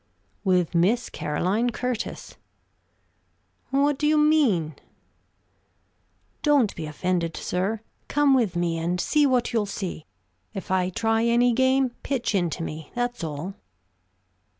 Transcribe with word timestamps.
"With 0.43 0.73
Miss 0.73 1.09
Caroline 1.11 1.69
Curtis." 1.69 2.35
"What 3.69 3.99
do 3.99 4.07
you 4.07 4.17
mean?" 4.17 4.73
"Don't 6.41 6.75
be 6.75 6.87
offended, 6.87 7.37
sir. 7.37 7.81
Come 8.07 8.33
with 8.33 8.55
me, 8.55 8.79
and 8.79 8.99
see 8.99 9.27
what 9.27 9.53
you'll 9.53 9.67
see. 9.67 10.07
If 10.55 10.71
I 10.71 10.89
try 10.89 11.25
any 11.25 11.53
game, 11.53 11.91
pitch 12.01 12.33
into 12.33 12.63
me, 12.63 12.91
that's 12.95 13.23
all." 13.23 13.53